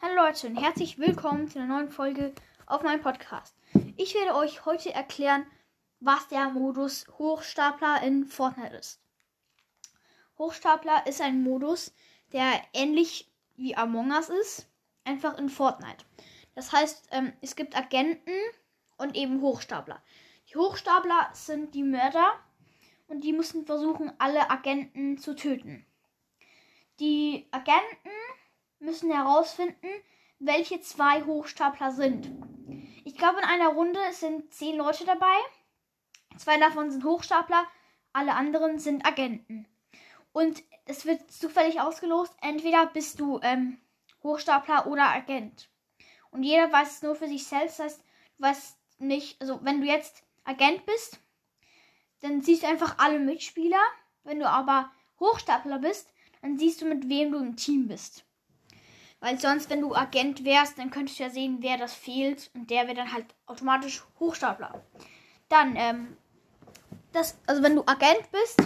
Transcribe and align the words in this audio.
Hallo 0.00 0.14
Leute 0.16 0.48
und 0.48 0.56
herzlich 0.56 0.98
willkommen 0.98 1.48
zu 1.48 1.60
einer 1.60 1.68
neuen 1.68 1.90
Folge 1.90 2.34
auf 2.66 2.82
meinem 2.82 3.00
Podcast. 3.00 3.54
Ich 3.96 4.16
werde 4.16 4.34
euch 4.34 4.64
heute 4.64 4.92
erklären, 4.92 5.46
was 6.00 6.26
der 6.26 6.48
Modus 6.48 7.06
Hochstapler 7.16 8.02
in 8.02 8.24
Fortnite 8.24 8.74
ist. 8.74 9.00
Hochstapler 10.36 11.06
ist 11.06 11.20
ein 11.20 11.44
Modus, 11.44 11.94
der 12.32 12.60
ähnlich 12.72 13.30
wie 13.54 13.76
Among 13.76 14.10
Us 14.10 14.30
ist, 14.30 14.68
einfach 15.08 15.38
in 15.38 15.48
Fortnite. 15.48 16.04
Das 16.54 16.72
heißt, 16.72 17.08
ähm, 17.12 17.32
es 17.40 17.56
gibt 17.56 17.76
Agenten 17.76 18.32
und 18.98 19.16
eben 19.16 19.40
Hochstapler. 19.40 20.02
Die 20.50 20.56
Hochstapler 20.56 21.30
sind 21.32 21.74
die 21.74 21.82
Mörder 21.82 22.32
und 23.06 23.22
die 23.22 23.32
müssen 23.32 23.64
versuchen, 23.64 24.12
alle 24.18 24.50
Agenten 24.50 25.18
zu 25.18 25.34
töten. 25.34 25.86
Die 27.00 27.48
Agenten 27.52 28.10
müssen 28.80 29.10
herausfinden, 29.10 29.88
welche 30.38 30.80
zwei 30.80 31.22
Hochstapler 31.24 31.92
sind. 31.92 32.30
Ich 33.04 33.16
glaube, 33.16 33.38
in 33.38 33.44
einer 33.44 33.68
Runde 33.68 34.00
sind 34.12 34.52
zehn 34.52 34.76
Leute 34.76 35.04
dabei. 35.04 35.36
Zwei 36.36 36.58
davon 36.58 36.90
sind 36.90 37.04
Hochstapler, 37.04 37.66
alle 38.12 38.34
anderen 38.34 38.78
sind 38.78 39.06
Agenten. 39.06 39.66
Und 40.32 40.62
es 40.84 41.06
wird 41.06 41.30
zufällig 41.30 41.80
ausgelost, 41.80 42.34
entweder 42.40 42.86
bist 42.86 43.18
du 43.20 43.40
ähm, 43.42 43.78
Hochstapler 44.22 44.86
oder 44.86 45.08
Agent. 45.08 45.68
Und 46.30 46.42
jeder 46.42 46.70
weiß 46.70 46.96
es 46.96 47.02
nur 47.02 47.14
für 47.14 47.28
sich 47.28 47.46
selbst. 47.46 47.78
Heißt, 47.78 48.00
du 48.00 48.42
weißt 48.42 48.78
nicht, 48.98 49.40
also 49.40 49.60
wenn 49.62 49.80
du 49.80 49.86
jetzt 49.86 50.24
Agent 50.44 50.84
bist, 50.86 51.18
dann 52.20 52.42
siehst 52.42 52.62
du 52.62 52.68
einfach 52.68 52.98
alle 52.98 53.18
Mitspieler. 53.18 53.80
Wenn 54.24 54.40
du 54.40 54.48
aber 54.48 54.90
Hochstapler 55.20 55.78
bist, 55.78 56.12
dann 56.42 56.58
siehst 56.58 56.82
du, 56.82 56.86
mit 56.86 57.08
wem 57.08 57.32
du 57.32 57.38
im 57.38 57.56
Team 57.56 57.88
bist. 57.88 58.24
Weil 59.20 59.38
sonst, 59.40 59.68
wenn 59.70 59.80
du 59.80 59.94
Agent 59.94 60.44
wärst, 60.44 60.78
dann 60.78 60.90
könntest 60.90 61.18
du 61.18 61.24
ja 61.24 61.30
sehen, 61.30 61.58
wer 61.60 61.76
das 61.76 61.94
fehlt. 61.94 62.50
Und 62.54 62.70
der 62.70 62.84
wäre 62.84 62.94
dann 62.94 63.12
halt 63.12 63.26
automatisch 63.46 64.04
Hochstapler. 64.20 64.84
Dann, 65.48 65.74
ähm, 65.76 66.16
das, 67.12 67.38
also 67.46 67.62
wenn 67.62 67.74
du 67.74 67.82
Agent 67.86 68.30
bist, 68.30 68.62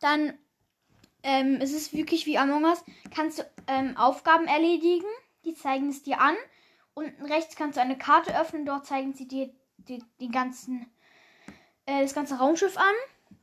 dann 0.00 0.36
ähm, 1.22 1.58
es 1.60 1.72
ist 1.72 1.92
wirklich 1.92 2.26
wie 2.26 2.38
Among 2.38 2.64
Us. 2.64 2.84
Kannst 3.14 3.38
du 3.38 3.50
ähm, 3.66 3.96
Aufgaben 3.96 4.46
erledigen, 4.46 5.06
die 5.44 5.54
zeigen 5.54 5.88
es 5.88 6.02
dir 6.02 6.20
an. 6.20 6.34
Unten 6.94 7.24
rechts 7.24 7.56
kannst 7.56 7.76
du 7.76 7.80
eine 7.80 7.96
Karte 7.96 8.38
öffnen, 8.38 8.66
dort 8.66 8.86
zeigen 8.86 9.14
sie 9.14 9.26
dir 9.26 9.50
die, 9.78 10.02
die 10.20 10.28
ganzen, 10.28 10.86
äh, 11.86 12.02
das 12.02 12.14
ganze 12.14 12.36
Raumschiff 12.36 12.76
an. 12.76 12.94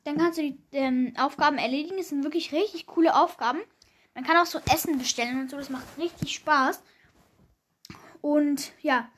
Dann 0.04 0.18
kannst 0.18 0.38
du 0.38 0.44
die 0.44 0.60
ähm, 0.72 1.14
Aufgaben 1.18 1.58
erledigen. 1.58 1.98
Es 1.98 2.10
sind 2.10 2.24
wirklich 2.24 2.52
richtig 2.52 2.86
coole 2.86 3.16
Aufgaben. 3.16 3.60
Man 4.14 4.24
kann 4.24 4.38
auch 4.38 4.46
so 4.46 4.60
Essen 4.72 4.98
bestellen 4.98 5.40
und 5.40 5.50
so. 5.50 5.58
Das 5.58 5.70
macht 5.70 5.86
richtig 5.98 6.36
Spaß. 6.36 6.82
Und 8.22 8.74
ja, 8.82 9.10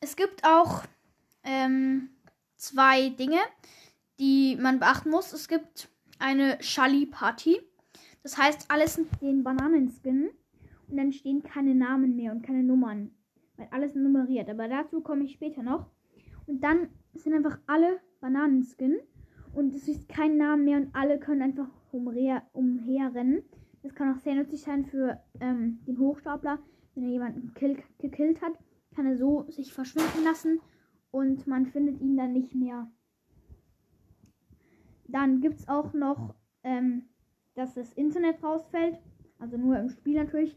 es 0.00 0.16
gibt 0.16 0.44
auch 0.44 0.82
ähm, 1.44 2.10
zwei 2.56 3.10
Dinge, 3.10 3.40
die 4.18 4.56
man 4.56 4.78
beachten 4.78 5.10
muss. 5.10 5.32
Es 5.32 5.48
gibt 5.48 5.88
eine 6.18 6.62
Shali-Party. 6.62 7.60
Das 8.22 8.38
heißt, 8.38 8.70
alles 8.70 8.94
sind 8.94 9.08
den 9.20 9.42
Bananenskin. 9.42 10.30
Und 10.88 10.96
dann 10.96 11.12
stehen 11.12 11.42
keine 11.42 11.74
Namen 11.74 12.16
mehr 12.16 12.32
und 12.32 12.42
keine 12.42 12.62
Nummern. 12.62 13.10
Weil 13.56 13.68
alles 13.70 13.94
nummeriert. 13.94 14.48
Aber 14.48 14.68
dazu 14.68 15.00
komme 15.00 15.24
ich 15.24 15.32
später 15.32 15.62
noch. 15.62 15.90
Und 16.46 16.62
dann 16.62 16.88
sind 17.14 17.34
einfach 17.34 17.58
alle 17.66 18.00
Bananenskin. 18.20 18.98
Und 19.54 19.74
es 19.74 19.88
ist 19.88 20.08
kein 20.08 20.36
Name 20.36 20.62
mehr 20.62 20.78
und 20.78 20.94
alle 20.94 21.18
können 21.18 21.42
einfach 21.42 21.68
umher, 21.90 22.42
umherrennen. 22.52 23.42
Das 23.82 23.94
kann 23.94 24.14
auch 24.14 24.20
sehr 24.20 24.34
nützlich 24.34 24.62
sein 24.62 24.86
für 24.86 25.20
ähm, 25.40 25.80
den 25.86 25.98
Hochstapler. 25.98 26.58
Wenn 26.94 27.04
er 27.04 27.10
jemanden 27.10 27.52
kill, 27.54 27.82
gekillt 27.98 28.40
hat, 28.40 28.52
kann 28.94 29.06
er 29.06 29.16
so 29.16 29.46
sich 29.50 29.72
verschwinden 29.72 30.24
lassen 30.24 30.60
und 31.10 31.46
man 31.46 31.66
findet 31.66 32.00
ihn 32.00 32.16
dann 32.16 32.32
nicht 32.32 32.54
mehr. 32.54 32.90
Dann 35.08 35.40
gibt 35.40 35.60
es 35.60 35.68
auch 35.68 35.92
noch, 35.92 36.34
ähm, 36.62 37.08
dass 37.54 37.74
das 37.74 37.92
Internet 37.92 38.42
rausfällt. 38.42 38.98
Also 39.38 39.56
nur 39.56 39.78
im 39.78 39.88
Spiel 39.88 40.16
natürlich. 40.16 40.56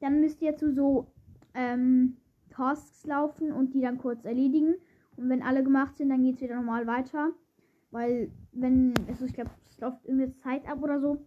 Dann 0.00 0.20
müsst 0.20 0.42
ihr 0.42 0.56
zu 0.56 0.72
so 0.72 1.06
ähm, 1.54 2.16
Tasks 2.50 3.06
laufen 3.06 3.52
und 3.52 3.74
die 3.74 3.80
dann 3.80 3.98
kurz 3.98 4.24
erledigen. 4.24 4.74
Und 5.16 5.28
wenn 5.28 5.42
alle 5.42 5.62
gemacht 5.62 5.98
sind, 5.98 6.08
dann 6.08 6.22
geht 6.22 6.36
es 6.36 6.40
wieder 6.40 6.56
normal 6.56 6.86
weiter. 6.86 7.30
Weil, 7.90 8.30
wenn, 8.52 8.94
also 9.08 9.26
ich 9.26 9.34
glaube, 9.34 9.50
es 9.68 9.78
läuft 9.78 10.04
irgendeine 10.04 10.34
Zeit 10.36 10.66
ab 10.66 10.82
oder 10.82 11.00
so. 11.00 11.24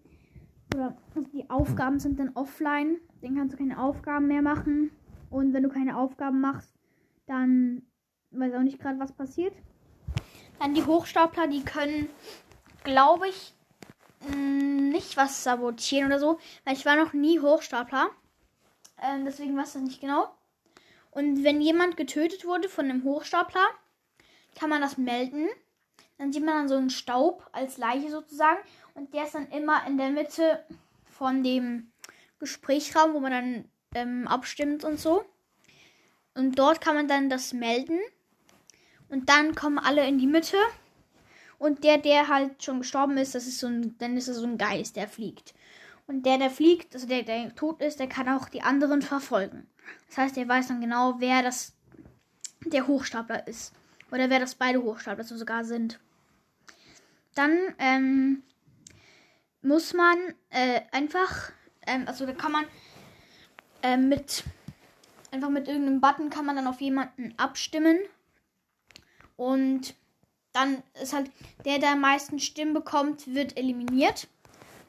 Oder 0.74 0.98
also 1.16 1.30
die 1.30 1.50
Aufgaben 1.50 2.00
sind 2.00 2.20
dann 2.20 2.32
offline. 2.34 2.98
Dann 3.22 3.36
kannst 3.36 3.54
du 3.54 3.58
keine 3.58 3.80
Aufgaben 3.80 4.28
mehr 4.28 4.42
machen. 4.42 4.92
Und 5.30 5.54
wenn 5.54 5.64
du 5.64 5.70
keine 5.70 5.98
Aufgaben 5.98 6.42
machst, 6.42 6.74
dann 7.28 7.84
weiß 8.32 8.54
auch 8.54 8.64
nicht 8.64 8.80
gerade, 8.80 9.00
was 9.00 9.12
passiert. 9.12 9.54
Dann 10.60 10.74
die 10.74 10.84
Hochstapler, 10.84 11.48
die 11.48 11.64
können, 11.64 12.08
glaube 12.84 13.28
ich, 13.28 13.54
mh, 14.30 14.55
nicht 14.96 15.18
was 15.18 15.44
sabotieren 15.44 16.08
oder 16.08 16.20
so. 16.20 16.40
Weil 16.64 16.76
ich 16.76 16.86
war 16.86 16.96
noch 16.96 17.14
nie 17.14 17.40
Hochstapler. 17.40 18.10
Ähm, 19.02 19.26
deswegen 19.26 19.56
weiß 19.58 19.70
ich 19.70 19.74
das 19.74 19.82
nicht 19.84 20.02
genau. 20.02 20.34
Und 21.12 21.44
wenn 21.44 21.62
jemand 21.62 21.98
getötet 21.98 22.46
wurde 22.46 22.68
von 22.68 22.86
einem 22.86 23.04
Hochstapler, 23.04 23.68
kann 24.58 24.70
man 24.70 24.82
das 24.82 24.98
melden. 24.98 25.48
Dann 26.18 26.32
sieht 26.32 26.46
man 26.46 26.56
dann 26.56 26.70
so 26.70 26.76
einen 26.76 26.90
Staub 26.90 27.48
als 27.52 27.78
Leiche 27.78 28.10
sozusagen. 28.10 28.60
Und 28.94 29.14
der 29.14 29.26
ist 29.26 29.36
dann 29.36 29.50
immer 29.50 29.86
in 29.88 29.98
der 29.98 30.10
Mitte 30.10 30.66
von 31.06 31.44
dem 31.44 31.92
Gesprächsraum, 32.40 33.14
wo 33.14 33.20
man 33.20 33.32
dann 33.32 33.70
ähm, 33.94 34.28
abstimmt 34.28 34.84
und 34.84 35.00
so. 35.00 35.26
Und 36.34 36.60
dort 36.60 36.82
kann 36.82 36.96
man 36.96 37.08
dann 37.08 37.30
das 37.30 37.54
melden. 37.54 38.00
Und 39.10 39.30
dann 39.30 39.56
kommen 39.56 39.80
alle 39.80 40.06
in 40.08 40.18
die 40.18 40.28
Mitte. 40.28 40.58
Und 41.58 41.84
der, 41.84 41.98
der 41.98 42.28
halt 42.28 42.64
schon 42.64 42.80
gestorben 42.80 43.18
ist, 43.18 43.36
das 43.36 43.48
ist 43.48 43.60
so 43.60 43.68
ein, 43.68 43.98
dann 43.98 44.18
ist 44.18 44.28
es 44.28 44.38
so 44.38 44.46
ein 44.46 44.58
Geist, 44.58 44.96
der 44.96 45.08
fliegt. 45.08 45.54
Und 46.08 46.26
der, 46.26 46.38
der 46.38 46.50
fliegt, 46.50 46.94
also 46.94 47.08
der, 47.08 47.24
der 47.24 47.56
tot 47.56 47.82
ist, 47.82 48.00
der 48.00 48.08
kann 48.08 48.30
auch 48.30 48.50
die 48.50 48.62
anderen 48.62 49.02
verfolgen. 49.02 49.68
Das 50.08 50.18
heißt, 50.18 50.38
er 50.38 50.48
weiß 50.48 50.68
dann 50.68 50.82
genau, 50.82 51.16
wer 51.20 51.42
das 51.42 51.74
der 52.66 52.88
Hochstapler 52.88 53.48
ist. 53.48 53.74
Oder 54.12 54.30
wer 54.30 54.40
das 54.40 54.56
beide 54.56 54.82
Hochstapler 54.82 55.24
so 55.24 55.36
sogar 55.36 55.66
sind. 55.66 56.00
Dann 57.34 57.58
ähm, 57.80 58.44
muss 59.62 59.94
man 59.94 60.18
äh, 60.50 60.82
einfach, 60.92 61.52
ähm, 61.86 62.04
also 62.08 62.26
da 62.26 62.34
kann 62.34 62.52
man 62.52 62.66
äh, 63.82 63.98
mit, 63.98 64.44
einfach 65.32 65.50
mit 65.50 65.68
irgendeinem 65.68 66.02
Button 66.02 66.30
kann 66.30 66.46
man 66.46 66.56
dann 66.56 66.68
auf 66.68 66.82
jemanden 66.82 67.34
abstimmen. 67.38 67.98
Und 69.36 69.96
dann 70.56 70.82
ist 71.02 71.14
halt 71.14 71.30
der, 71.66 71.80
der 71.80 71.92
am 71.92 72.02
meisten 72.02 72.40
Stimmen 72.40 72.74
bekommt, 72.74 73.34
wird 73.34 73.58
eliminiert. 73.58 74.28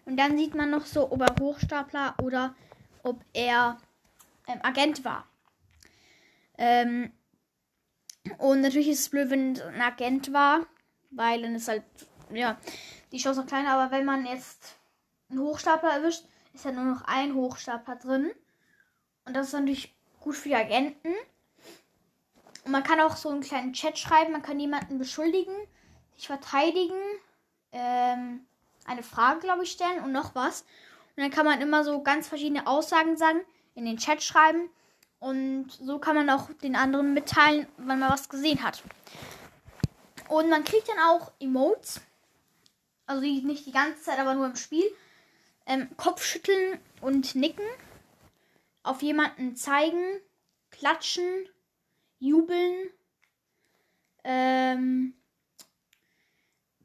Und 0.04 0.16
dann 0.16 0.38
sieht 0.38 0.54
man 0.54 0.71
noch 0.71 0.87
so, 0.87 1.10
ob 1.10 1.21
er 1.21 1.34
Hochstapler 1.41 2.15
oder 2.22 2.54
ob 3.03 3.21
er 3.32 3.77
ähm, 4.47 4.60
Agent 4.62 5.04
war. 5.04 5.27
Ähm, 6.56 7.12
und 8.38 8.60
natürlich 8.60 8.88
ist 8.88 9.00
es 9.00 9.09
blöd, 9.09 9.31
wenn 9.31 9.53
es 9.53 9.62
ein 9.62 9.81
Agent 9.81 10.32
war, 10.32 10.66
weil 11.10 11.43
dann 11.43 11.56
ist 11.56 11.69
halt, 11.69 11.83
ja, 12.33 12.59
die 13.10 13.19
Chance 13.19 13.41
noch 13.41 13.48
kleiner. 13.48 13.72
Aber 13.72 13.91
wenn 13.91 14.04
man 14.04 14.25
jetzt 14.25 14.77
einen 15.28 15.41
Hochstapler 15.41 15.91
erwischt, 15.91 16.25
ist 16.54 16.65
ja 16.65 16.71
nur 16.71 16.84
noch 16.84 17.03
ein 17.03 17.34
Hochstapler 17.34 17.97
drin. 17.97 18.31
Und 19.25 19.34
das 19.34 19.48
ist 19.48 19.53
natürlich 19.53 19.97
gut 20.21 20.36
für 20.36 20.51
die 20.51 20.54
Agenten. 20.54 21.12
Man 22.76 22.84
kann 22.84 23.00
auch 23.00 23.16
so 23.16 23.30
einen 23.30 23.40
kleinen 23.40 23.72
Chat 23.72 23.98
schreiben, 23.98 24.32
man 24.32 24.42
kann 24.42 24.60
jemanden 24.60 24.98
beschuldigen, 24.98 25.54
sich 26.14 26.26
verteidigen, 26.26 27.00
ähm, 27.72 28.44
eine 28.84 29.02
Frage, 29.02 29.40
glaube 29.40 29.64
ich, 29.64 29.72
stellen 29.72 30.04
und 30.04 30.12
noch 30.12 30.34
was. 30.34 30.60
Und 31.16 31.22
dann 31.22 31.30
kann 31.30 31.46
man 31.46 31.62
immer 31.62 31.84
so 31.84 32.02
ganz 32.02 32.28
verschiedene 32.28 32.66
Aussagen 32.66 33.16
sagen, 33.16 33.40
in 33.76 33.86
den 33.86 33.96
Chat 33.96 34.22
schreiben. 34.22 34.68
Und 35.20 35.68
so 35.70 35.98
kann 35.98 36.16
man 36.16 36.28
auch 36.28 36.50
den 36.62 36.76
anderen 36.76 37.14
mitteilen, 37.14 37.66
wenn 37.78 37.98
man 37.98 38.10
was 38.10 38.28
gesehen 38.28 38.62
hat. 38.62 38.82
Und 40.28 40.50
man 40.50 40.62
kriegt 40.62 40.90
dann 40.90 40.98
auch 40.98 41.32
Emotes. 41.40 42.02
Also 43.06 43.22
nicht 43.22 43.64
die 43.64 43.72
ganze 43.72 44.02
Zeit, 44.02 44.18
aber 44.18 44.34
nur 44.34 44.44
im 44.44 44.56
Spiel. 44.56 44.84
Ähm, 45.64 45.88
Kopfschütteln 45.96 46.78
und 47.00 47.36
nicken. 47.36 47.64
Auf 48.82 49.00
jemanden 49.00 49.56
zeigen. 49.56 50.20
Klatschen. 50.70 51.48
Jubeln. 52.18 52.91
Ähm, 54.24 55.15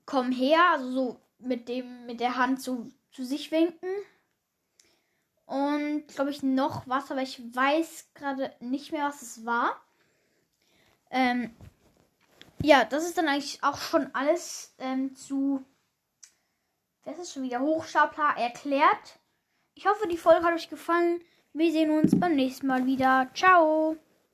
komm 0.05 0.31
her. 0.31 0.59
Also 0.71 0.91
so 0.91 1.21
mit 1.39 1.67
dem, 1.67 2.05
mit 2.05 2.19
der 2.19 2.35
Hand 2.35 2.61
so 2.61 2.87
zu 3.11 3.23
sich 3.23 3.51
winken. 3.51 3.89
Und 5.45 6.07
glaube 6.07 6.31
ich 6.31 6.43
noch 6.43 6.87
was, 6.87 7.11
aber 7.11 7.21
ich 7.21 7.53
weiß 7.53 8.11
gerade 8.13 8.55
nicht 8.61 8.91
mehr, 8.93 9.07
was 9.07 9.21
es 9.21 9.45
war. 9.45 9.75
Ähm, 11.09 11.53
ja, 12.63 12.85
das 12.85 13.05
ist 13.05 13.17
dann 13.17 13.27
eigentlich 13.27 13.61
auch 13.63 13.77
schon 13.77 14.13
alles 14.13 14.73
ähm, 14.77 15.15
zu. 15.15 15.65
Das 17.03 17.17
ist 17.17 17.33
schon 17.33 17.43
wieder 17.43 17.59
Hochstapler 17.59 18.35
erklärt. 18.37 19.19
Ich 19.73 19.87
hoffe, 19.87 20.07
die 20.07 20.17
Folge 20.17 20.45
hat 20.45 20.53
euch 20.53 20.69
gefallen. 20.69 21.21
Wir 21.53 21.71
sehen 21.71 21.91
uns 21.91 22.17
beim 22.17 22.35
nächsten 22.35 22.67
Mal 22.67 22.85
wieder. 22.85 23.29
Ciao. 23.33 23.97